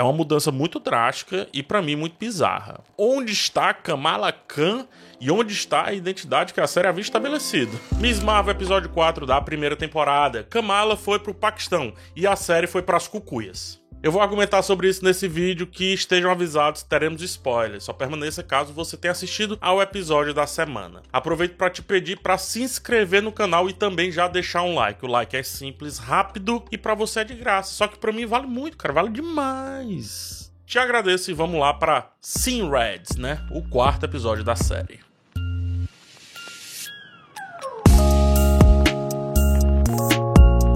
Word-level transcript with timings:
é 0.00 0.02
uma 0.02 0.14
mudança 0.14 0.50
muito 0.50 0.80
drástica 0.80 1.46
e 1.52 1.62
para 1.62 1.82
mim 1.82 1.94
muito 1.94 2.16
bizarra. 2.18 2.80
Onde 2.96 3.32
está 3.32 3.74
Kamala 3.74 4.32
Khan 4.32 4.86
e 5.20 5.30
onde 5.30 5.52
está 5.52 5.88
a 5.88 5.92
identidade 5.92 6.54
que 6.54 6.60
a 6.60 6.66
série 6.66 6.88
havia 6.88 7.02
estabelecido? 7.02 7.78
Miss 7.98 8.18
Marvel 8.22 8.52
episódio 8.54 8.88
4 8.88 9.26
da 9.26 9.38
primeira 9.42 9.76
temporada. 9.76 10.42
Kamala 10.44 10.96
foi 10.96 11.18
pro 11.18 11.34
Paquistão 11.34 11.92
e 12.16 12.26
a 12.26 12.34
série 12.34 12.66
foi 12.66 12.80
para 12.80 12.96
as 12.96 13.06
cucuias. 13.06 13.79
Eu 14.02 14.10
vou 14.10 14.22
argumentar 14.22 14.62
sobre 14.62 14.88
isso 14.88 15.04
nesse 15.04 15.28
vídeo 15.28 15.66
que 15.66 15.92
estejam 15.92 16.30
avisados, 16.30 16.82
teremos 16.82 17.20
spoilers. 17.20 17.84
Só 17.84 17.92
permaneça 17.92 18.42
caso 18.42 18.72
você 18.72 18.96
tenha 18.96 19.12
assistido 19.12 19.58
ao 19.60 19.82
episódio 19.82 20.32
da 20.32 20.46
semana. 20.46 21.02
Aproveito 21.12 21.56
para 21.56 21.68
te 21.68 21.82
pedir 21.82 22.18
para 22.18 22.38
se 22.38 22.62
inscrever 22.62 23.22
no 23.22 23.30
canal 23.30 23.68
e 23.68 23.74
também 23.74 24.10
já 24.10 24.26
deixar 24.26 24.62
um 24.62 24.74
like. 24.74 25.04
O 25.04 25.08
like 25.08 25.36
é 25.36 25.42
simples, 25.42 25.98
rápido 25.98 26.64
e 26.72 26.78
para 26.78 26.94
você 26.94 27.20
é 27.20 27.24
de 27.24 27.34
graça. 27.34 27.74
Só 27.74 27.86
que 27.86 27.98
para 27.98 28.10
mim 28.10 28.24
vale 28.24 28.46
muito, 28.46 28.78
cara, 28.78 28.94
vale 28.94 29.10
demais. 29.10 30.50
Te 30.64 30.78
agradeço 30.78 31.30
e 31.30 31.34
vamos 31.34 31.60
lá 31.60 31.74
para 31.74 32.10
Sim 32.22 32.70
Reds, 32.70 33.16
né? 33.16 33.46
O 33.50 33.62
quarto 33.68 34.04
episódio 34.04 34.42
da 34.42 34.56
série. 34.56 35.09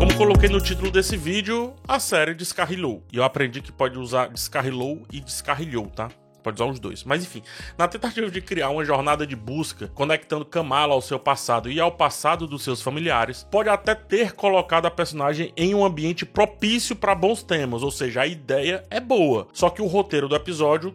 Como 0.05 0.19
coloquei 0.19 0.51
no 0.51 0.61
título 0.61 0.91
desse 0.91 1.17
vídeo, 1.17 1.73
a 1.89 1.99
série 1.99 2.35
descarrilhou. 2.35 3.03
E 3.11 3.17
eu 3.17 3.25
aprendi 3.25 3.63
que 3.63 3.73
pode 3.73 3.99
usar 3.99 4.29
descarrilou 4.29 5.03
e 5.11 5.19
descarrilhou, 5.19 5.87
tá? 5.87 6.11
Pode 6.43 6.57
usar 6.57 6.71
os 6.71 6.79
dois. 6.79 7.05
Mas 7.05 7.25
enfim, 7.25 7.43
na 7.79 7.89
tentativa 7.89 8.31
de 8.31 8.43
criar 8.43 8.69
uma 8.69 8.85
jornada 8.85 9.27
de 9.27 9.35
busca, 9.35 9.89
conectando 9.95 10.45
Kamala 10.45 10.93
ao 10.93 11.01
seu 11.01 11.19
passado 11.19 11.71
e 11.71 11.81
ao 11.81 11.91
passado 11.91 12.47
dos 12.47 12.63
seus 12.63 12.83
familiares, 12.83 13.49
pode 13.51 13.71
até 13.71 13.95
ter 13.95 14.33
colocado 14.33 14.85
a 14.85 14.91
personagem 14.91 15.55
em 15.57 15.75
um 15.75 15.83
ambiente 15.83 16.27
propício 16.27 16.95
para 16.95 17.15
bons 17.15 17.43
temas, 17.43 17.83
ou 17.83 17.91
seja, 17.91 18.21
a 18.21 18.27
ideia 18.27 18.85
é 18.91 19.01
boa. 19.01 19.49
Só 19.55 19.71
que 19.71 19.81
o 19.81 19.87
roteiro 19.87 20.29
do 20.29 20.37
episódio 20.37 20.95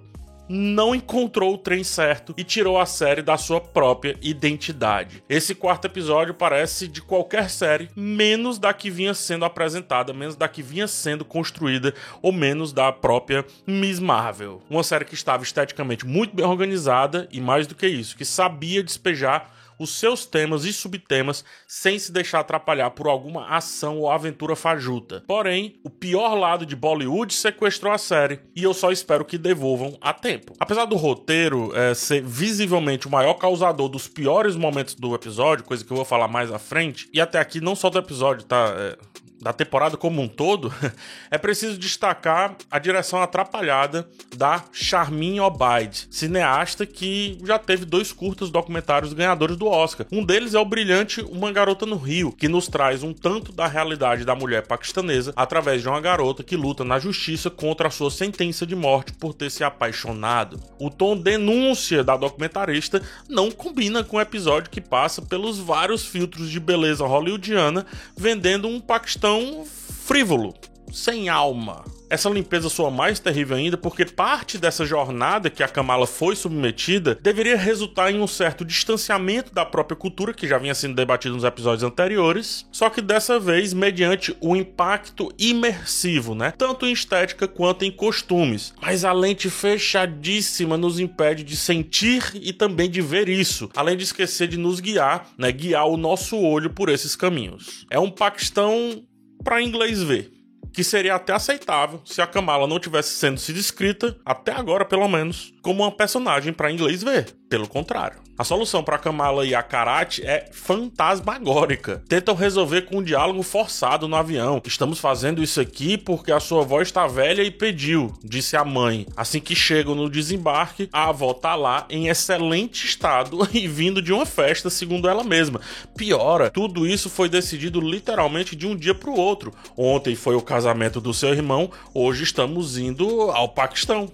não 0.49 0.95
encontrou 0.95 1.53
o 1.53 1.58
trem 1.58 1.84
certo 1.84 2.34
e 2.35 2.43
tirou 2.43 2.79
a 2.79 2.85
série 2.87 3.21
da 3.21 3.37
sua 3.37 3.62
própria 3.62 4.18
identidade. 4.21 5.24
Esse 5.29 5.54
quarto 5.54 5.85
episódio 5.85 6.34
parece 6.34 6.87
de 6.87 7.01
qualquer 7.01 7.49
série, 7.51 7.90
menos 7.96 8.57
da 8.57 8.74
que 8.74 8.90
vinha 8.90 9.13
sendo 9.13 9.46
apresentada, 9.46 10.12
menos 10.12 10.35
da 10.35 10.48
que 10.48 10.63
vinha 10.63 10.87
sendo 10.87 11.24
construída, 11.24 11.93
ou 12.21 12.32
menos 12.32 12.74
da 12.74 12.91
própria 12.91 13.46
Miss 13.68 13.99
Marvel. 13.99 14.62
Uma 14.70 14.84
série 14.84 15.05
que 15.05 15.13
estava 15.13 15.43
esteticamente 15.43 16.07
muito 16.07 16.35
bem 16.35 16.46
organizada 16.46 17.27
e, 17.31 17.40
mais 17.40 17.68
do 17.68 17.76
que 17.76 17.87
isso, 17.87 18.18
que 18.18 18.26
sabia 18.26 18.81
despejar 18.81 19.59
os 19.80 19.91
seus 19.91 20.26
temas 20.26 20.66
e 20.66 20.74
subtemas 20.74 21.44
sem 21.68 21.98
se 21.98 22.12
deixar 22.12 22.41
atrapalhar 22.41 22.91
por 22.91 23.08
alguma 23.08 23.48
ação 23.48 23.99
ou 23.99 24.12
aventura 24.12 24.55
fajuta. 24.55 25.24
Porém, 25.26 25.80
o 25.84 25.90
pior 25.90 26.36
lado 26.36 26.66
de 26.66 26.76
Bollywood 26.76 27.34
sequestrou 27.34 27.94
a 27.94 27.98
série 27.98 28.41
e 28.55 28.63
eu 28.63 28.74
só 28.74 28.91
espero 28.91 29.26
que 29.26 29.38
devolvam 29.38 29.98
a 30.02 30.13
tempo. 30.13 30.54
Apesar 30.60 30.86
do 30.86 30.96
roteiro 30.96 31.76
é, 31.76 31.94
ser 31.94 32.21
visivelmente 32.21 33.08
o 33.08 33.12
maior 33.12 33.36
causador 33.36 33.88
dos 33.88 34.08
piores 34.08 34.55
momentos 34.55 34.94
do 34.94 35.16
episódio, 35.16 35.63
coisa 35.63 35.84
que 35.84 35.91
eu 35.91 35.96
vou 35.96 36.05
falar 36.05 36.27
mais 36.27 36.52
à 36.52 36.60
frente, 36.60 37.10
e 37.14 37.21
até 37.21 37.40
aqui 37.40 37.62
não 37.62 37.76
só 37.76 37.90
do 37.90 37.98
episódio, 37.98 38.46
tá? 38.46 38.74
É, 38.77 38.98
da 39.41 39.54
temporada 39.54 39.95
como 39.95 40.21
um 40.21 40.27
todo, 40.27 40.73
é 41.32 41.37
preciso 41.37 41.77
destacar 41.77 42.55
a 42.70 42.79
direção 42.79 43.21
atrapalhada 43.21 44.07
da 44.35 44.63
Charmin 44.71 45.40
Obaid, 45.40 46.07
cineasta 46.09 46.85
que 46.85 47.37
já 47.43 47.57
teve 47.57 47.85
dois 47.85 48.12
curtos 48.12 48.51
documentários 48.51 49.13
ganhadores 49.13 49.55
do 49.55 49.68
Oscar. 49.68 50.05
Um 50.12 50.23
deles 50.23 50.54
é 50.54 50.59
o 50.59 50.65
brilhante 50.65 51.21
Uma 51.21 51.51
Garota 51.51 51.85
no 51.85 51.96
Rio, 51.96 52.31
que 52.31 52.48
nos 52.48 52.68
traz 52.68 53.04
um 53.04 53.13
tanto 53.13 53.51
da 53.51 53.68
realidade 53.68 54.26
da 54.26 54.35
mulher 54.35 54.68
paquistanesa 54.68 55.34
através 55.35 55.81
de 55.81 55.87
uma 55.87 56.01
garota 56.01 56.43
que 56.43 56.55
luta 56.55 56.84
na 56.84 56.99
justiça 56.99 57.49
contra 57.49 57.87
a 57.87 57.91
sua 57.91 58.12
sentença 58.12 58.65
de 58.65 58.76
morte 58.76 59.13
por 59.13 59.34
ter 59.34 59.49
se 59.49 59.63
apaixonado. 59.63 60.59
O 60.77 60.90
tom 60.90 61.15
denúncia 61.15 62.03
da 62.03 62.18
documentarista 62.18 63.01
não 63.27 63.51
combina 63.51 64.03
com 64.03 64.18
o 64.18 64.22
episódio 64.22 64.69
que 64.69 64.81
passa 64.81 65.22
pelos 65.22 65.57
vários 65.59 66.06
filtros 66.06 66.50
de 66.50 66.59
beleza 66.59 67.06
hollywoodiana 67.06 67.85
vendendo 68.18 68.68
um 68.68 68.80
Paquistão 68.80 69.28
tão 69.29 69.63
frívolo, 69.63 70.56
sem 70.91 71.29
alma. 71.29 71.85
Essa 72.09 72.28
limpeza 72.28 72.69
soa 72.69 72.90
mais 72.90 73.19
terrível 73.19 73.56
ainda 73.56 73.78
porque 73.78 74.03
parte 74.03 74.57
dessa 74.57 74.84
jornada 74.84 75.50
que 75.50 75.62
a 75.62 75.67
Kamala 75.67 76.07
foi 76.07 76.35
submetida 76.35 77.13
deveria 77.13 77.56
resultar 77.56 78.12
em 78.12 78.19
um 78.19 78.25
certo 78.25 78.66
distanciamento 78.66 79.53
da 79.53 79.63
própria 79.63 79.95
cultura 79.95 80.34
que 80.34 80.47
já 80.47 80.57
vinha 80.57 80.73
sendo 80.73 80.95
debatido 80.95 81.35
nos 81.35 81.44
episódios 81.44 81.84
anteriores, 81.84 82.66
só 82.72 82.90
que 82.90 83.01
dessa 83.01 83.40
vez 83.40 83.73
mediante 83.73 84.35
o 84.41 84.56
impacto 84.56 85.31
imersivo, 85.38 86.34
né? 86.34 86.51
Tanto 86.57 86.88
em 86.88 86.91
estética 86.91 87.47
quanto 87.47 87.85
em 87.85 87.91
costumes. 87.91 88.73
Mas 88.81 89.06
a 89.06 89.13
lente 89.13 89.47
fechadíssima 89.47 90.78
nos 90.78 91.00
impede 91.00 91.44
de 91.44 91.56
sentir 91.56 92.31
e 92.34 92.51
também 92.51 92.90
de 92.90 93.01
ver 93.01 93.29
isso, 93.29 93.69
além 93.75 93.96
de 93.96 94.03
esquecer 94.03 94.47
de 94.47 94.57
nos 94.57 94.79
guiar, 94.79 95.28
né? 95.38 95.51
Guiar 95.51 95.85
o 95.85 95.97
nosso 95.97 96.35
olho 96.38 96.72
por 96.72 96.90
esses 96.90 97.16
caminhos. 97.16 97.85
É 97.91 98.00
um 98.00 98.09
Paquistão 98.09 99.03
para 99.44 99.62
inglês 99.62 100.02
ver 100.04 100.40
que 100.72 100.84
seria 100.84 101.16
até 101.16 101.34
aceitável 101.34 102.02
se 102.06 102.22
a 102.22 102.28
Kamala 102.28 102.68
não 102.68 102.80
tivesse 102.80 103.14
sendo 103.14 103.40
se 103.40 103.52
descrita, 103.52 104.18
até 104.24 104.52
agora 104.52 104.86
pelo 104.86 105.08
menos, 105.08 105.54
como 105.62 105.84
uma 105.84 105.92
personagem 105.92 106.54
para 106.54 106.72
inglês 106.72 107.04
ver. 107.04 107.36
Pelo 107.50 107.68
contrário. 107.68 108.20
A 108.38 108.44
solução 108.46 108.82
para 108.82 108.98
Kamala 108.98 109.46
e 109.46 109.54
a 109.54 109.62
Karate 109.62 110.26
é 110.26 110.50
fantasmagórica. 110.54 112.02
Tentam 112.08 112.36
resolver 112.36 112.84
com 112.84 113.00
um 113.00 113.04
diálogo 113.04 113.44
forçado 113.44 114.08
no 114.08 114.16
avião. 114.16 114.62
Estamos 114.66 114.98
fazendo 115.00 115.44
isso 115.44 115.59
aqui 115.59 115.98
porque 115.98 116.32
a 116.32 116.40
sua 116.40 116.62
avó 116.62 116.80
está 116.80 117.06
velha 117.06 117.42
e 117.42 117.52
pediu, 117.52 118.14
disse 118.24 118.56
a 118.56 118.64
mãe. 118.64 119.06
Assim 119.18 119.42
que 119.42 119.56
chegam 119.56 119.94
no 119.94 120.09
desembarque, 120.09 120.88
a 120.94 121.09
avó 121.09 121.34
tá 121.34 121.54
lá 121.56 121.86
em 121.90 122.08
excelente 122.08 122.86
estado 122.86 123.40
e 123.52 123.68
vindo 123.68 124.02
de 124.02 124.14
uma 124.14 124.26
festa, 124.26 124.70
segundo 124.70 125.09
ela 125.09 125.24
mesma. 125.24 125.59
Piora, 125.98 126.50
tudo 126.50 126.88
isso 126.88 127.09
foi 127.09 127.28
decidido 127.28 127.82
literalmente 127.82 128.56
de 128.56 128.68
um 128.68 128.76
dia 128.76 128.96
para 128.96 129.09
o 129.09 129.20
outro. 129.20 129.54
Ontem 129.76 130.16
foi 130.16 130.36
o 130.36 130.42
casamento 130.42 131.02
do 131.02 131.14
seu 131.14 131.34
irmão, 131.34 131.70
hoje 131.94 132.24
estamos 132.24 132.78
indo 132.78 133.32
ao 133.32 133.50
Paquistão. 133.50 134.09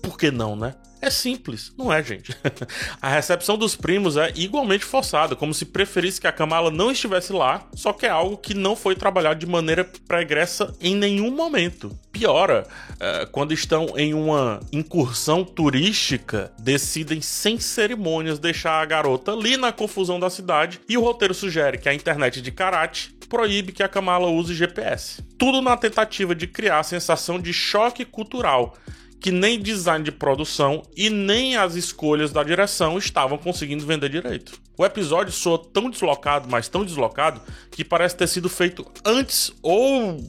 Por 0.00 0.16
que 0.16 0.30
não, 0.30 0.56
né? 0.56 0.74
É 1.04 1.10
simples, 1.10 1.70
não 1.76 1.92
é, 1.92 2.02
gente? 2.02 2.34
a 3.00 3.10
recepção 3.10 3.58
dos 3.58 3.76
primos 3.76 4.16
é 4.16 4.32
igualmente 4.34 4.86
forçada, 4.86 5.36
como 5.36 5.52
se 5.52 5.66
preferisse 5.66 6.18
que 6.18 6.26
a 6.26 6.32
Kamala 6.32 6.70
não 6.70 6.90
estivesse 6.90 7.30
lá, 7.30 7.68
só 7.74 7.92
que 7.92 8.06
é 8.06 8.08
algo 8.08 8.38
que 8.38 8.54
não 8.54 8.74
foi 8.74 8.94
trabalhado 8.94 9.38
de 9.38 9.44
maneira 9.44 9.84
pregressa 10.08 10.74
em 10.80 10.96
nenhum 10.96 11.30
momento. 11.30 11.90
Piora, 12.10 12.66
é, 12.98 13.26
quando 13.26 13.52
estão 13.52 13.98
em 13.98 14.14
uma 14.14 14.60
incursão 14.72 15.44
turística, 15.44 16.50
decidem 16.58 17.20
sem 17.20 17.60
cerimônias 17.60 18.38
deixar 18.38 18.80
a 18.80 18.86
garota 18.86 19.32
ali 19.32 19.58
na 19.58 19.72
confusão 19.72 20.18
da 20.18 20.30
cidade 20.30 20.80
e 20.88 20.96
o 20.96 21.02
roteiro 21.02 21.34
sugere 21.34 21.76
que 21.76 21.88
a 21.90 21.92
internet 21.92 22.40
de 22.40 22.50
karate 22.50 23.14
proíbe 23.28 23.72
que 23.72 23.82
a 23.82 23.88
Kamala 23.88 24.28
use 24.28 24.54
GPS. 24.54 25.22
Tudo 25.36 25.60
na 25.60 25.76
tentativa 25.76 26.34
de 26.34 26.46
criar 26.46 26.78
a 26.78 26.82
sensação 26.82 27.38
de 27.38 27.52
choque 27.52 28.06
cultural 28.06 28.74
que 29.24 29.32
nem 29.32 29.58
design 29.58 30.04
de 30.04 30.12
produção 30.12 30.82
e 30.94 31.08
nem 31.08 31.56
as 31.56 31.76
escolhas 31.76 32.30
da 32.30 32.44
direção 32.44 32.98
estavam 32.98 33.38
conseguindo 33.38 33.86
vender 33.86 34.10
direito. 34.10 34.60
O 34.76 34.84
episódio 34.84 35.32
soa 35.32 35.56
tão 35.56 35.88
deslocado, 35.88 36.46
mas 36.46 36.68
tão 36.68 36.84
deslocado, 36.84 37.40
que 37.70 37.82
parece 37.82 38.14
ter 38.14 38.26
sido 38.26 38.50
feito 38.50 38.84
antes 39.02 39.50
ou 39.62 40.22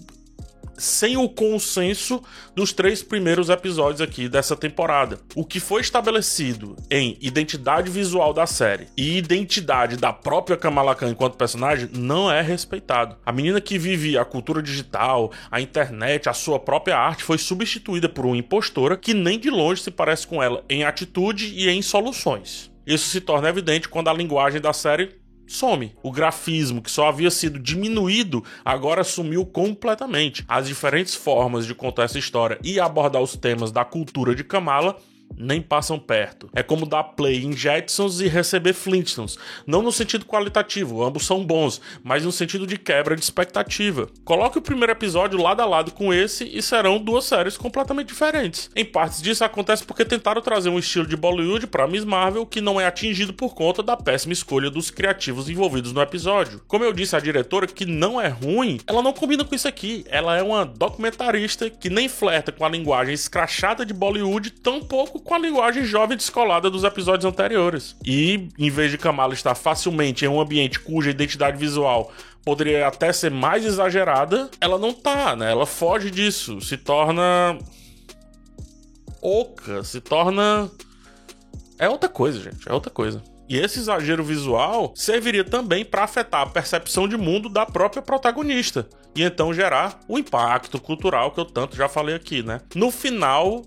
sem 0.78 1.18
o 1.18 1.28
consenso 1.30 2.22
dos 2.56 2.74
três 2.74 3.02
primeiros 3.04 3.50
episódios 3.50 4.02
aqui 4.02 4.28
dessa 4.28 4.56
temporada. 4.56 5.20
O 5.36 5.46
que 5.46 5.60
foi 5.60 5.82
estabelecido 5.82 6.76
em 6.90 7.18
identidade 7.22 7.90
visual 7.90 8.34
da 8.34 8.46
série 8.46 8.88
e 8.98 9.18
identidade 9.18 9.98
da 9.98 10.12
própria 10.12 10.58
Kamala 10.58 10.96
Khan 10.96 11.10
enquanto 11.10 11.38
personagem 11.38 11.90
não 11.94 12.32
é 12.32 12.42
respeitado. 12.42 13.18
A 13.26 13.32
menina 13.32 13.62
que 13.62 13.78
vive 13.78 14.18
a 14.18 14.26
cultura 14.26 14.62
digital, 14.62 15.32
a 15.50 15.62
internet, 15.62 16.30
a 16.30 16.34
sua 16.34 16.60
própria 16.60 16.98
arte 16.98 17.24
foi 17.24 17.38
substituída 17.38 18.10
por 18.10 18.26
uma 18.26 18.38
impostora 18.38 18.98
que 18.98 19.14
nem 19.14 19.40
de 19.40 19.50
longe 19.50 19.82
se 19.82 19.92
parece 19.92 20.28
com 20.28 20.42
ela 20.42 20.64
em 20.70 20.84
atitude 20.84 21.54
e 21.56 21.70
em 21.70 21.82
soluções. 21.82 22.72
Isso 22.86 23.10
se 23.10 23.20
torna 23.20 23.50
evidente 23.50 23.90
quando 23.90 24.10
a 24.10 24.14
linguagem 24.14 24.62
da 24.62 24.72
série 24.72 25.16
some. 25.48 25.94
O 26.02 26.12
grafismo, 26.12 26.82
que 26.82 26.92
só 26.92 27.08
havia 27.08 27.32
sido 27.32 27.60
diminuído, 27.60 28.44
agora 28.64 29.04
sumiu 29.04 29.46
completamente. 29.46 30.44
As 30.48 30.68
diferentes 30.68 31.16
formas 31.16 31.66
de 31.66 31.76
contar 31.76 32.04
essa 32.04 32.20
história 32.20 32.60
e 32.64 32.80
abordar 32.80 33.22
os 33.22 33.36
temas 33.36 33.72
da 33.72 33.86
cultura 33.86 34.36
de 34.36 34.44
Kamala 34.44 34.98
nem 35.38 35.62
passam 35.62 36.00
perto. 36.00 36.50
É 36.54 36.64
como 36.64 36.86
dar 36.86 37.04
play 37.04 37.44
em 37.44 37.54
Jetsons 37.54 38.20
e 38.20 38.28
receber 38.28 38.74
Flintstones. 38.74 39.38
Não 39.66 39.82
no 39.82 39.92
sentido 39.92 40.26
qualitativo, 40.26 41.04
ambos 41.04 41.26
são 41.26 41.44
bons, 41.44 41.82
mas 42.04 42.24
no 42.24 42.32
sentido 42.32 42.66
de 42.66 42.78
quebra 42.78 43.16
de 43.16 43.22
expectativa. 43.22 44.08
Coloque 44.24 44.58
o 44.58 44.62
primeiro 44.62 44.92
episódio 44.92 45.42
lado 45.42 45.62
a 45.62 45.66
lado 45.66 45.92
com 45.92 46.14
esse 46.14 46.46
e 46.46 46.62
serão 46.62 47.00
duas 47.00 47.26
séries 47.26 47.58
completamente 47.58 48.08
diferentes. 48.08 48.70
Em 48.76 48.86
partes 48.86 49.22
disso 49.22 49.44
acontece 49.44 49.84
porque 49.84 50.06
tentaram 50.06 50.42
trazer 50.42 50.70
um 50.70 50.80
estilo 50.80 51.06
de 51.06 51.16
Bollywood 51.16 51.68
para 51.68 51.88
Miss 51.88 52.06
Marvel 52.06 52.46
que 52.46 52.62
não 52.62 52.80
é 52.80 52.86
atingido 52.86 53.34
por 53.34 53.54
conta 53.54 53.84
da 53.84 53.98
péssima 53.98 54.34
escolha 54.34 54.70
dos 54.70 54.90
criativos 54.90 55.50
envolvidos 55.50 55.92
no 55.92 56.02
episódio. 56.02 56.62
Como 56.68 56.84
eu 56.84 56.94
disse, 56.94 57.16
a 57.16 57.20
diretora, 57.20 57.68
que 57.68 57.86
não 57.86 58.20
é 58.20 58.28
ruim, 58.28 58.80
ela 58.88 59.02
não 59.02 59.14
combina 59.14 59.44
com 59.44 59.56
isso 59.56 59.68
aqui. 59.68 60.06
Ela 60.08 60.38
é 60.38 60.44
uma 60.44 60.66
documentarista 60.66 61.70
que 61.70 61.90
nem 61.90 62.08
flerta 62.08 62.52
com 62.52 62.66
a 62.66 62.70
linguagem 62.70 63.14
escrachada 63.14 63.86
de 63.86 63.94
Bollywood, 63.94 64.52
tampouco 64.52 65.20
com 65.26 65.34
a 65.34 65.40
linguagem 65.40 65.84
jovem 65.84 66.16
descolada 66.16 66.70
dos 66.70 66.84
episódios 66.84 67.26
anteriores. 67.26 67.96
E, 68.06 68.48
em 68.58 68.70
vez 68.70 68.92
de 68.92 68.98
Kamala 68.98 69.34
estar 69.34 69.56
facilmente 69.56 70.24
em 70.24 70.28
um 70.28 70.40
ambiente 70.40 70.80
cuja 70.80 71.10
identidade 71.10 71.58
visual 71.58 72.14
poderia 72.46 72.88
até 72.88 73.12
ser 73.12 73.32
mais 73.32 73.66
exagerada, 73.66 74.50
ela 74.62 74.78
não 74.78 74.94
tá, 74.94 75.36
né? 75.36 75.50
Ela 75.50 75.66
foge 75.66 76.12
disso, 76.12 76.62
se 76.62 76.78
torna 76.78 77.58
oca, 79.20 79.84
se 79.84 80.00
torna 80.00 80.70
é 81.80 81.90
outra 81.90 82.08
coisa, 82.08 82.40
gente, 82.40 82.70
é 82.70 82.74
outra 82.74 82.92
coisa. 82.92 83.22
E 83.50 83.58
esse 83.58 83.80
exagero 83.80 84.24
visual 84.24 84.94
serviria 84.96 85.44
também 85.44 85.84
para 85.84 86.04
afetar 86.04 86.42
a 86.42 86.48
percepção 86.48 87.08
de 87.08 87.18
mundo 87.18 87.50
da 87.50 87.66
própria 87.66 88.02
protagonista 88.02 88.88
e 89.16 89.24
então 89.24 89.54
gerar 89.54 90.00
o 90.08 90.18
impacto 90.18 90.80
cultural 90.80 91.32
que 91.32 91.40
eu 91.40 91.46
tanto 91.46 91.76
já 91.76 91.88
falei 91.88 92.16
aqui, 92.16 92.44
né? 92.44 92.62
No 92.76 92.92
final, 92.92 93.64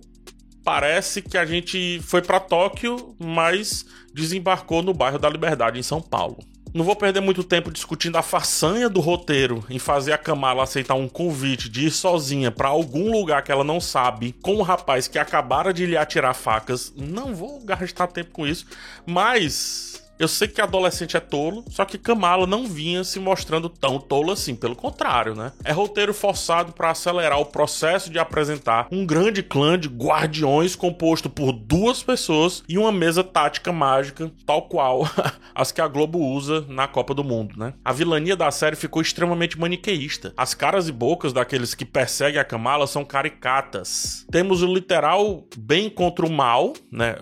parece 0.69 1.23
que 1.23 1.39
a 1.39 1.47
gente 1.47 1.99
foi 2.03 2.21
para 2.21 2.39
Tóquio, 2.39 3.17
mas 3.19 3.87
desembarcou 4.13 4.83
no 4.83 4.93
bairro 4.93 5.19
da 5.19 5.27
Liberdade, 5.27 5.79
em 5.79 5.83
São 5.83 5.99
Paulo. 5.99 6.37
Não 6.75 6.85
vou 6.85 6.95
perder 6.95 7.21
muito 7.21 7.43
tempo 7.43 7.71
discutindo 7.71 8.17
a 8.17 8.23
façanha 8.23 8.87
do 8.87 9.01
roteiro 9.01 9.65
em 9.71 9.79
fazer 9.79 10.13
a 10.13 10.19
Kamala 10.19 10.63
aceitar 10.63 10.95
um 10.95 11.09
convite 11.09 11.71
de 11.71 11.87
ir 11.87 11.91
sozinha 11.91 12.51
para 12.51 12.69
algum 12.69 13.11
lugar 13.11 13.43
que 13.43 13.51
ela 13.51 13.65
não 13.65 13.81
sabe, 13.81 14.35
com 14.43 14.57
um 14.57 14.63
rapaz 14.63 15.09
que 15.09 15.19
acabara 15.19 15.73
de 15.73 15.87
lhe 15.87 15.97
atirar 15.97 16.35
facas. 16.35 16.93
Não 16.95 17.35
vou 17.35 17.65
gastar 17.65 18.07
tempo 18.09 18.33
com 18.33 18.47
isso, 18.47 18.67
mas 19.07 20.07
eu 20.19 20.29
sei 20.29 20.49
que 20.49 20.61
adolescente 20.61 21.17
é 21.17 21.21
tolo, 21.21 21.65
só 21.69 21.85
que 21.85 21.99
Kamala 21.99 22.47
não 22.47 22.67
vinha 22.67 23.05
se 23.05 23.21
mostrando 23.21 23.69
tão 23.69 23.99
tolo 23.99 24.33
assim, 24.33 24.55
pelo 24.55 24.75
contrário, 24.75 25.35
né? 25.35 25.53
É 25.65 25.73
roteiro 25.73 26.13
forçado 26.13 26.73
para 26.73 26.91
acelerar 26.91 27.39
o 27.39 27.47
processo 27.47 28.11
de 28.11 28.19
apresentar 28.19 28.89
um 28.91 29.07
grande 29.07 29.43
clã 29.43 29.79
de 29.79 29.89
guardiões 29.89 30.75
composto 30.75 31.31
por 31.31 31.53
duas 31.53 32.03
pessoas 32.03 32.63
e 32.69 32.79
uma 32.79 32.93
mesa 32.93 33.23
tática 33.23 33.73
mágica, 33.73 34.31
tal 34.45 34.63
qual 34.63 35.09
as 35.55 35.73
que 35.73 35.81
a 35.81 35.89
Globo 35.89 36.19
usa 36.19 36.65
na 36.69 36.89
Copa 36.89 37.15
do 37.15 37.25
Mundo, 37.25 37.55
né? 37.57 37.75
A 37.85 37.93
vilania 37.93 38.37
da 38.37 38.51
série 38.51 38.77
ficou 38.77 39.03
extremamente 39.03 39.59
maniqueísta. 39.59 40.33
As 40.37 40.55
caras 40.55 40.89
e 40.89 40.93
bocas 40.93 41.33
daqueles 41.33 41.75
que 41.75 41.85
perseguem 41.85 42.41
a 42.41 42.45
Kamala 42.45 42.87
são 42.87 43.05
caricatas. 43.05 44.27
Temos 44.31 44.63
o 44.63 44.67
literal 44.67 45.47
bem 45.57 45.89
contra 45.89 46.27
o 46.27 46.31
mal, 46.31 46.73
né? 46.91 47.17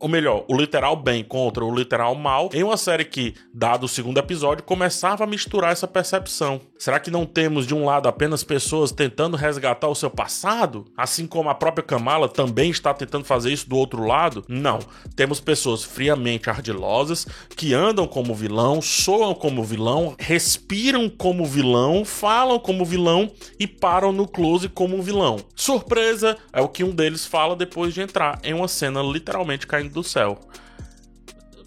Ou 0.00 0.08
melhor, 0.08 0.44
o 0.48 0.56
literal 0.56 0.96
bem 0.96 1.22
contra 1.22 1.64
o 1.64 1.74
literal 1.74 2.14
mal, 2.14 2.48
em 2.54 2.62
uma 2.62 2.76
série 2.76 3.04
que, 3.04 3.34
dado 3.52 3.84
o 3.84 3.88
segundo 3.88 4.18
episódio, 4.18 4.64
começava 4.64 5.24
a 5.24 5.26
misturar 5.26 5.72
essa 5.72 5.86
percepção. 5.86 6.60
Será 6.78 6.98
que 6.98 7.10
não 7.10 7.26
temos 7.26 7.66
de 7.66 7.74
um 7.74 7.84
lado 7.84 8.08
apenas 8.08 8.42
pessoas 8.42 8.90
tentando 8.90 9.36
resgatar 9.36 9.88
o 9.88 9.94
seu 9.94 10.08
passado, 10.08 10.86
assim 10.96 11.26
como 11.26 11.50
a 11.50 11.54
própria 11.54 11.84
Kamala 11.84 12.26
também 12.28 12.70
está 12.70 12.94
tentando 12.94 13.26
fazer 13.26 13.52
isso 13.52 13.68
do 13.68 13.76
outro 13.76 14.02
lado? 14.02 14.42
Não. 14.48 14.78
Temos 15.14 15.40
pessoas 15.40 15.84
friamente 15.84 16.48
ardilosas 16.48 17.26
que 17.54 17.74
andam 17.74 18.06
como 18.06 18.34
vilão, 18.34 18.80
soam 18.80 19.34
como 19.34 19.62
vilão, 19.62 20.14
respiram 20.18 21.10
como 21.10 21.44
vilão, 21.44 22.02
falam 22.06 22.58
como 22.58 22.84
vilão 22.86 23.30
e 23.58 23.66
param 23.66 24.10
no 24.10 24.26
close 24.26 24.66
como 24.70 25.02
vilão. 25.02 25.36
Surpresa 25.54 26.38
é 26.50 26.62
o 26.62 26.68
que 26.68 26.82
um 26.82 26.90
deles 26.90 27.26
fala 27.26 27.54
depois 27.54 27.92
de 27.92 28.00
entrar 28.00 28.38
em 28.42 28.54
uma 28.54 28.68
cena 28.68 29.02
literalmente 29.02 29.66
caindo 29.66 29.89
do 29.90 30.02
céu. 30.02 30.38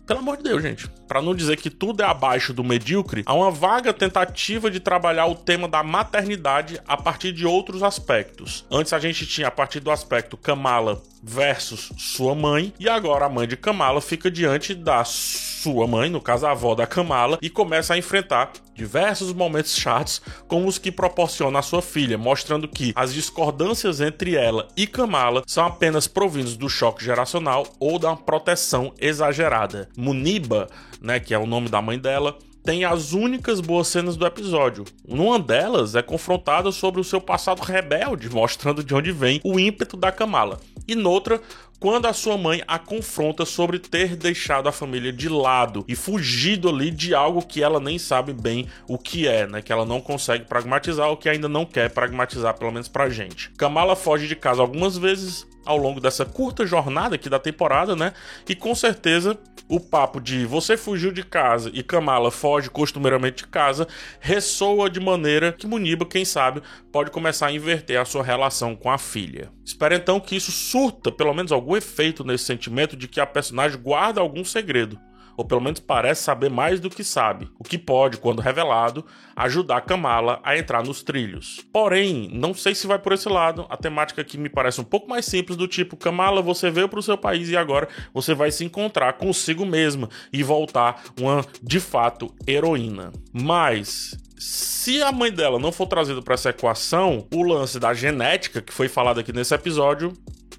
Pelo 0.05 0.19
amor 0.19 0.37
de 0.37 0.43
Deus, 0.43 0.61
gente. 0.61 0.89
Para 1.13 1.21
não 1.21 1.35
dizer 1.35 1.57
que 1.57 1.69
tudo 1.69 2.01
é 2.01 2.07
abaixo 2.07 2.55
do 2.55 2.63
medíocre, 2.63 3.21
há 3.27 3.35
uma 3.35 3.51
vaga 3.51 3.93
tentativa 3.93 4.71
de 4.71 4.79
trabalhar 4.79 5.27
o 5.27 5.35
tema 5.35 5.67
da 5.67 5.83
maternidade 5.83 6.81
a 6.87 6.97
partir 6.97 7.31
de 7.31 7.45
outros 7.45 7.83
aspectos. 7.83 8.65
Antes 8.71 8.93
a 8.93 8.99
gente 8.99 9.27
tinha 9.27 9.49
a 9.49 9.51
partir 9.51 9.79
do 9.79 9.91
aspecto 9.91 10.35
Kamala 10.35 10.99
versus 11.21 11.91
sua 11.97 12.33
mãe, 12.33 12.73
e 12.79 12.89
agora 12.89 13.25
a 13.25 13.29
mãe 13.29 13.47
de 13.47 13.55
Kamala 13.55 14.01
fica 14.01 14.31
diante 14.31 14.73
da 14.73 15.03
sua 15.05 15.87
mãe, 15.87 16.09
no 16.09 16.19
caso 16.19 16.47
a 16.47 16.51
avó 16.51 16.75
da 16.75 16.85
Kamala, 16.85 17.37
e 17.41 17.49
começa 17.49 17.93
a 17.93 17.97
enfrentar 17.97 18.51
diversos 18.75 19.31
momentos 19.31 19.77
chatos 19.77 20.21
como 20.47 20.67
os 20.67 20.77
que 20.77 20.91
proporciona 20.91 21.59
a 21.59 21.61
sua 21.61 21.81
filha, 21.81 22.17
mostrando 22.17 22.67
que 22.67 22.91
as 22.95 23.13
discordâncias 23.13 24.01
entre 24.01 24.35
ela 24.35 24.67
e 24.75 24.85
Kamala 24.85 25.43
são 25.45 25.65
apenas 25.65 26.07
provindos 26.07 26.57
do 26.57 26.67
choque 26.67 27.05
geracional 27.05 27.65
ou 27.79 27.97
da 27.97 28.15
proteção 28.15 28.93
exagerada. 28.99 29.87
Muniba, 29.95 30.67
né, 31.03 31.19
que 31.19 31.33
é 31.33 31.37
o 31.37 31.45
nome 31.45 31.67
da 31.67 31.81
mãe 31.81 31.99
dela, 31.99 32.37
tem 32.63 32.85
as 32.85 33.11
únicas 33.11 33.59
boas 33.59 33.87
cenas 33.89 34.15
do 34.15 34.25
episódio. 34.25 34.85
Numa 35.05 35.37
delas 35.37 35.95
é 35.95 36.01
confrontada 36.01 36.71
sobre 36.71 37.01
o 37.01 37.03
seu 37.03 37.19
passado 37.19 37.61
rebelde, 37.61 38.29
mostrando 38.29 38.81
de 38.81 38.95
onde 38.95 39.11
vem 39.11 39.41
o 39.43 39.59
ímpeto 39.59 39.97
da 39.97 40.13
Kamala. 40.13 40.61
E 40.87 40.95
noutra, 40.95 41.41
quando 41.77 42.05
a 42.05 42.13
sua 42.13 42.37
mãe 42.37 42.63
a 42.65 42.79
confronta 42.79 43.45
sobre 43.45 43.79
ter 43.79 44.15
deixado 44.15 44.69
a 44.69 44.71
família 44.71 45.11
de 45.11 45.27
lado 45.27 45.83
e 45.89 45.95
fugido 45.95 46.69
ali 46.69 46.89
de 46.89 47.13
algo 47.13 47.45
que 47.45 47.61
ela 47.61 47.81
nem 47.81 47.99
sabe 47.99 48.31
bem 48.31 48.69
o 48.87 48.97
que 48.97 49.27
é, 49.27 49.45
né? 49.45 49.61
Que 49.61 49.73
ela 49.73 49.85
não 49.85 49.99
consegue 49.99 50.45
pragmatizar 50.45 51.09
ou 51.09 51.17
que 51.17 51.27
ainda 51.27 51.49
não 51.49 51.65
quer 51.65 51.89
pragmatizar, 51.89 52.57
pelo 52.57 52.71
menos 52.71 52.87
pra 52.87 53.09
gente. 53.09 53.49
Kamala 53.57 53.97
foge 53.97 54.27
de 54.27 54.35
casa 54.37 54.61
algumas 54.61 54.97
vezes, 54.97 55.45
ao 55.65 55.77
longo 55.77 55.99
dessa 55.99 56.25
curta 56.25 56.65
jornada 56.65 57.15
aqui 57.15 57.29
da 57.29 57.39
temporada, 57.39 57.95
né? 57.95 58.13
E 58.47 58.55
com 58.55 58.73
certeza 58.75 59.37
o 59.67 59.79
papo 59.79 60.19
de 60.19 60.45
você 60.45 60.75
fugiu 60.75 61.11
de 61.11 61.23
casa 61.23 61.71
e 61.73 61.81
Kamala 61.81 62.29
foge 62.29 62.69
costumeiramente 62.69 63.43
de 63.43 63.47
casa 63.47 63.87
ressoa 64.19 64.89
de 64.89 64.99
maneira 64.99 65.51
que 65.51 65.65
Muniba, 65.65 66.05
quem 66.05 66.25
sabe, 66.25 66.61
pode 66.91 67.11
começar 67.11 67.47
a 67.47 67.51
inverter 67.51 67.99
a 67.99 68.05
sua 68.05 68.23
relação 68.23 68.75
com 68.75 68.91
a 68.91 68.97
filha. 68.97 69.51
Espero 69.65 69.95
então 69.95 70.19
que 70.19 70.35
isso 70.35 70.51
surta 70.51 71.11
pelo 71.11 71.33
menos 71.33 71.51
algum 71.51 71.75
efeito 71.75 72.23
nesse 72.23 72.45
sentimento 72.45 72.97
de 72.97 73.07
que 73.07 73.19
a 73.19 73.25
personagem 73.25 73.81
guarda 73.81 74.19
algum 74.19 74.43
segredo 74.43 74.99
ou 75.37 75.45
pelo 75.45 75.61
menos 75.61 75.79
parece 75.79 76.23
saber 76.23 76.49
mais 76.49 76.79
do 76.79 76.89
que 76.89 77.03
sabe, 77.03 77.49
o 77.59 77.63
que 77.63 77.77
pode, 77.77 78.17
quando 78.17 78.41
revelado, 78.41 79.05
ajudar 79.35 79.81
Kamala 79.81 80.39
a 80.43 80.57
entrar 80.57 80.83
nos 80.83 81.03
trilhos. 81.03 81.61
Porém, 81.71 82.29
não 82.33 82.53
sei 82.53 82.75
se 82.75 82.87
vai 82.87 82.99
por 82.99 83.13
esse 83.13 83.29
lado, 83.29 83.65
a 83.69 83.77
temática 83.77 84.21
aqui 84.21 84.37
me 84.37 84.49
parece 84.49 84.81
um 84.81 84.85
pouco 84.85 85.09
mais 85.09 85.25
simples, 85.25 85.57
do 85.57 85.67
tipo, 85.67 85.97
Kamala, 85.97 86.41
você 86.41 86.69
veio 86.69 86.89
para 86.89 86.99
o 86.99 87.03
seu 87.03 87.17
país 87.17 87.49
e 87.49 87.57
agora 87.57 87.87
você 88.13 88.33
vai 88.33 88.51
se 88.51 88.63
encontrar 88.63 89.13
consigo 89.13 89.65
mesma 89.65 90.09
e 90.31 90.43
voltar 90.43 91.03
uma, 91.19 91.45
de 91.61 91.79
fato, 91.79 92.33
heroína. 92.47 93.11
Mas 93.31 94.17
se 94.37 95.01
a 95.01 95.11
mãe 95.11 95.31
dela 95.31 95.57
não 95.57 95.71
for 95.71 95.87
trazida 95.87 96.21
para 96.21 96.33
essa 96.33 96.49
equação, 96.49 97.25
o 97.33 97.43
lance 97.43 97.79
da 97.79 97.93
genética 97.93 98.61
que 98.61 98.73
foi 98.73 98.89
falado 98.89 99.19
aqui 99.19 99.31
nesse 99.31 99.55
episódio 99.55 100.11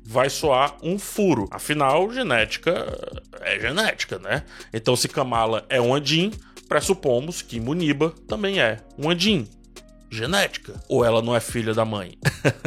vai 0.05 0.29
soar 0.29 0.77
um 0.83 0.99
furo. 0.99 1.49
Afinal, 1.50 2.12
genética 2.12 2.87
é 3.40 3.59
genética, 3.59 4.19
né? 4.19 4.45
Então, 4.73 4.95
se 4.95 5.09
Kamala 5.09 5.64
é 5.69 5.81
um 5.81 5.95
Andin, 5.95 6.33
pressupomos 6.69 7.43
que 7.43 7.61
Muniba 7.61 8.14
também 8.28 8.61
é 8.61 8.81
um 8.99 9.11
Andin 9.11 9.49
genética? 10.14 10.80
Ou 10.88 11.04
ela 11.04 11.21
não 11.21 11.35
é 11.35 11.40
filha 11.40 11.75
da 11.75 11.85
mãe? 11.85 12.18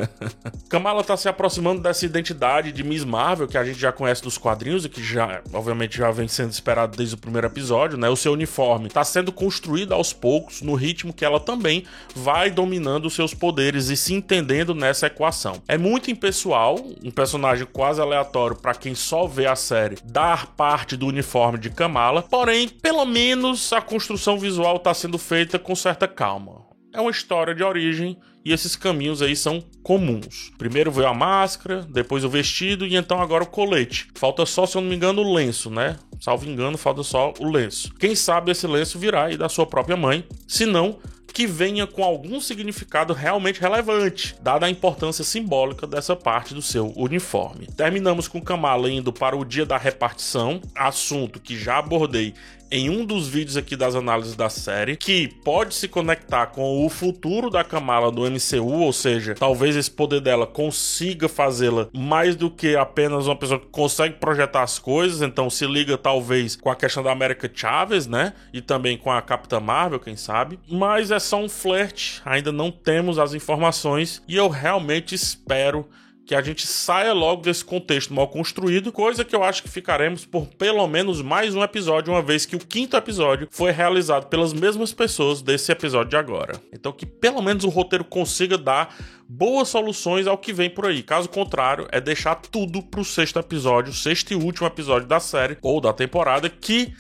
Kamala 0.70 1.04
tá 1.04 1.16
se 1.16 1.30
aproximando 1.30 1.82
dessa 1.82 2.06
identidade 2.06 2.72
de 2.72 2.84
Miss 2.84 3.04
Marvel 3.04 3.48
que 3.48 3.58
a 3.58 3.64
gente 3.64 3.80
já 3.80 3.92
conhece 3.92 4.22
dos 4.22 4.38
quadrinhos 4.38 4.86
e 4.86 4.90
que 4.90 5.04
já, 5.04 5.42
obviamente, 5.54 5.98
já 5.98 6.12
vem 6.12 6.28
sendo 6.28 6.52
esperado 6.52 6.98
desde 6.98 7.16
o 7.16 7.18
primeiro 7.18 7.48
episódio, 7.48 7.98
né? 7.98 8.10
O 8.10 8.16
seu 8.16 8.34
uniforme 8.34 8.90
tá 8.90 9.04
sendo 9.04 9.32
construído 9.32 9.94
aos 9.94 10.14
poucos 10.14 10.62
no 10.62 10.76
ritmo 10.76 11.14
que 11.14 11.26
ela 11.26 11.40
também 11.40 11.86
vai 12.16 12.52
dominando 12.52 13.06
os 13.06 13.14
seus 13.14 13.34
poderes 13.34 13.90
e 13.90 13.98
se 13.98 14.14
entendendo 14.14 14.76
nessa 14.76 15.08
equação. 15.08 15.62
É 15.68 15.78
muito 15.78 16.12
impessoal, 16.12 16.76
um 17.04 17.12
personagem 17.12 17.66
quase 17.72 18.02
aleatório 18.02 18.56
para 18.56 18.76
quem 18.76 18.94
só 18.94 19.26
vê 19.26 19.46
a 19.46 19.56
série 19.56 19.98
dar 20.04 20.48
parte 20.48 20.98
do 20.98 21.08
uniforme 21.08 21.58
de 21.58 21.70
Kamala, 21.70 22.22
porém, 22.22 22.68
pelo 22.68 23.06
menos 23.06 23.72
a 23.72 23.82
construção 23.82 24.38
visual 24.38 24.80
tá 24.80 24.94
sendo 24.94 25.18
feita 25.18 25.58
com 25.58 25.76
certa 25.76 26.08
calma 26.08 26.67
é 26.94 27.02
uma 27.02 27.12
história 27.12 27.54
de 27.54 27.64
origem 27.64 28.18
e 28.44 28.54
esses 28.54 28.76
caminhos 28.76 29.22
aí 29.22 29.36
são 29.36 29.62
comuns. 29.84 30.52
Primeiro 30.58 30.92
veio 30.92 31.08
a 31.08 31.14
máscara, 31.14 31.86
depois 31.90 32.24
o 32.24 32.30
vestido 32.30 32.88
e 32.88 32.96
então 32.96 33.22
agora 33.22 33.44
o 33.44 33.48
colete. 33.48 34.08
Falta 34.16 34.46
só, 34.46 34.66
se 34.66 34.78
eu 34.78 34.82
não 34.82 34.90
me 34.90 34.96
engano, 34.96 35.22
o 35.22 35.34
lenço, 35.34 35.70
né? 35.70 35.98
Salvo 36.20 36.50
engano, 36.50 36.78
falta 36.78 37.04
só 37.04 37.34
o 37.40 37.50
lenço. 37.50 37.94
Quem 37.96 38.16
sabe 38.16 38.52
esse 38.52 38.66
lenço 38.66 38.98
virá 38.98 39.26
aí 39.26 39.38
da 39.38 39.50
sua 39.50 39.66
própria 39.66 39.98
mãe, 39.98 40.26
se 40.48 40.66
não, 40.66 40.98
que 41.38 41.46
venha 41.46 41.86
com 41.86 42.04
algum 42.04 42.42
significado 42.42 43.14
realmente 43.14 43.62
relevante, 43.62 44.36
dada 44.42 44.66
a 44.66 44.70
importância 44.72 45.24
simbólica 45.24 45.86
dessa 45.86 46.16
parte 46.16 46.52
do 46.52 46.64
seu 46.64 46.92
uniforme. 46.96 47.68
Terminamos 47.68 48.28
com 48.28 48.42
Kamala 48.42 48.90
indo 48.90 49.14
para 49.14 49.38
o 49.38 49.46
dia 49.46 49.64
da 49.64 49.78
repartição, 49.78 50.60
assunto 50.74 51.40
que 51.40 51.56
já 51.56 51.78
abordei 51.78 52.34
em 52.72 52.90
um 52.90 53.06
dos 53.06 53.28
vídeos 53.28 53.58
aqui 53.58 53.76
das 53.76 53.96
análises 53.96 54.36
da 54.36 54.50
série, 54.50 54.96
que 54.96 55.28
pode 55.44 55.76
se 55.76 55.88
conectar 55.88 56.48
com 56.48 56.86
o 56.86 56.90
futuro 56.90 57.50
da 57.50 57.64
Kamala 57.64 58.12
do 58.12 58.30
MCU, 58.30 58.82
ou 58.82 58.94
seja, 58.94 59.36
talvez 59.36 59.76
esse 59.76 59.92
poder 59.92 60.22
dela 60.22 60.46
consiga 60.46 61.30
fazê-la 61.30 61.88
mais 61.94 62.36
do 62.36 62.50
que 62.50 62.76
apenas 62.76 63.28
uma 63.28 63.36
pessoa 63.36 63.60
que 63.60 63.68
consegue 63.68 64.16
projetar 64.16 64.64
as 64.64 64.80
coisas, 64.80 65.22
então 65.22 65.50
se 65.50 65.66
liga 65.66 65.98
talvez 65.98 66.56
com 66.56 66.70
a 66.70 66.76
questão 66.76 67.04
da 67.04 67.12
América 67.12 67.50
Chaves, 67.54 68.08
né? 68.08 68.34
E 68.54 68.62
também 68.62 68.98
com 68.98 69.12
a 69.12 69.22
Capitã 69.22 69.60
Marvel, 69.60 70.00
quem 70.00 70.16
sabe. 70.16 70.60
Mas 70.70 71.12
é 71.12 71.20
só 71.20 71.42
um 71.42 71.50
flerte, 71.50 72.22
ainda 72.26 72.52
não 72.52 72.72
temos 72.72 73.20
as 73.20 73.34
informações 73.34 74.22
e 74.28 74.36
eu 74.36 74.50
realmente 74.50 75.16
espero 75.16 75.88
que 76.28 76.36
a 76.36 76.42
gente 76.42 76.68
saia 76.68 77.14
logo 77.14 77.42
desse 77.42 77.64
contexto 77.64 78.14
mal 78.14 78.28
construído, 78.28 78.92
coisa 78.92 79.24
que 79.24 79.34
eu 79.34 79.46
acho 79.46 79.64
que 79.64 79.70
ficaremos 79.70 80.26
por 80.26 80.46
pelo 80.46 80.86
menos 80.86 81.22
mais 81.22 81.56
um 81.56 81.64
episódio, 81.64 82.12
uma 82.12 82.22
vez 82.22 82.46
que 82.46 82.56
o 82.56 82.60
quinto 82.60 82.98
episódio 82.98 83.48
foi 83.50 83.72
realizado 83.72 84.28
pelas 84.28 84.52
mesmas 84.52 84.92
pessoas 84.92 85.42
desse 85.42 85.72
episódio 85.72 86.10
de 86.10 86.18
agora. 86.18 86.60
Então 86.74 86.92
que 86.92 87.06
pelo 87.06 87.42
menos 87.42 87.64
o 87.64 87.70
roteiro 87.70 88.04
consiga 88.04 88.58
dar 88.58 88.94
boas 89.28 89.70
soluções 89.70 90.28
ao 90.28 90.38
que 90.38 90.52
vem 90.52 90.70
por 90.70 90.88
aí. 90.88 91.02
Caso 91.02 91.30
contrário, 91.30 91.88
é 91.94 92.02
deixar 92.02 92.36
tudo 92.36 92.84
pro 92.84 93.06
sexto 93.06 93.40
episódio, 93.40 93.94
sexto 93.94 94.32
e 94.32 94.36
último 94.36 94.68
episódio 94.68 95.08
da 95.08 95.22
série 95.22 95.58
ou 95.62 95.80
da 95.80 95.94
temporada 95.94 96.50
que 96.50 96.94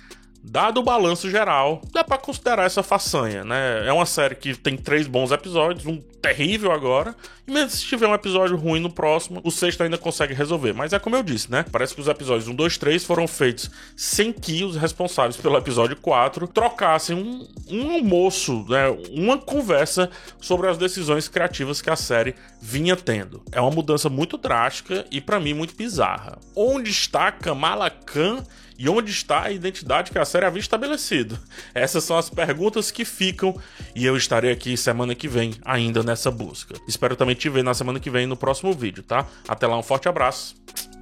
Dado 0.50 0.80
o 0.80 0.84
balanço 0.84 1.30
geral, 1.30 1.82
dá 1.92 2.06
para 2.06 2.18
considerar 2.18 2.66
essa 2.66 2.82
façanha, 2.82 3.44
né? 3.44 3.86
É 3.86 3.92
uma 3.92 4.06
série 4.06 4.34
que 4.34 4.56
tem 4.56 4.78
três 4.78 5.06
bons 5.06 5.32
episódios, 5.32 5.86
um 5.86 6.02
terrível 6.22 6.72
agora, 6.72 7.14
e 7.46 7.52
mesmo 7.52 7.70
se 7.70 7.86
tiver 7.86 8.08
um 8.08 8.14
episódio 8.14 8.56
ruim 8.56 8.80
no 8.80 8.90
próximo, 8.90 9.42
o 9.44 9.52
sexto 9.52 9.84
ainda 9.84 9.98
consegue 9.98 10.34
resolver. 10.34 10.72
Mas 10.72 10.94
é 10.94 11.00
como 11.00 11.18
eu 11.18 11.24
disse, 11.24 11.52
né? 11.52 11.66
Parece 11.70 11.94
que 11.94 12.00
os 12.00 12.08
episódios 12.08 12.48
1, 12.48 12.56
2, 12.56 12.78
3 12.78 13.04
foram 13.04 13.28
feitos 13.28 13.70
sem 13.96 14.32
que 14.32 14.64
os 14.64 14.78
responsáveis 14.78 15.36
pelo 15.36 15.58
episódio 15.58 15.98
4 15.98 16.48
trocassem 16.48 17.16
um, 17.18 17.48
um 17.70 17.92
almoço, 17.92 18.66
né? 18.70 18.88
Uma 19.12 19.38
conversa 19.38 20.10
sobre 20.40 20.70
as 20.70 20.78
decisões 20.78 21.28
criativas 21.28 21.82
que 21.82 21.90
a 21.90 21.96
série 21.98 22.36
vinha 22.62 22.96
tendo. 22.96 23.44
É 23.52 23.60
uma 23.60 23.72
mudança 23.72 24.10
muito 24.10 24.38
drástica 24.38 25.06
e 25.12 25.20
para 25.20 25.42
mim 25.42 25.54
muito 25.54 25.76
bizarra. 25.76 26.40
Onde 26.56 26.90
está 26.90 27.34
Kamala 27.34 27.90
Khan? 27.90 28.44
E 28.80 28.88
onde 28.88 29.10
está 29.10 29.44
a 29.44 29.52
identidade 29.52 30.12
que 30.12 30.20
a 30.20 30.26
série 30.26 30.37
havia 30.46 30.60
estabelecido? 30.60 31.40
Essas 31.74 32.04
são 32.04 32.18
as 32.18 32.30
perguntas 32.30 32.92
que 32.92 33.04
ficam 33.04 33.60
e 33.96 34.06
eu 34.06 34.16
estarei 34.16 34.52
aqui 34.52 34.78
semana 34.78 35.16
que 35.16 35.28
vem 35.28 35.56
ainda 35.64 36.04
nessa 36.04 36.30
busca. 36.30 36.76
Espero 36.88 37.16
também 37.16 37.36
te 37.36 37.50
ver 37.50 37.64
na 37.64 37.74
semana 37.74 38.00
que 38.00 38.10
vem 38.10 38.28
no 38.28 38.38
próximo 38.38 38.74
vídeo, 38.74 39.04
tá? 39.04 39.26
Até 39.48 39.68
lá, 39.68 39.78
um 39.78 39.84
forte 39.84 40.08
abraço 40.08 40.56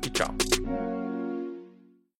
e 0.05 0.09
tchau. 0.09 0.94